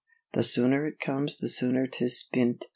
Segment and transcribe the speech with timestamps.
[0.33, 2.65] The sooner it comes the sooner 'tis spint.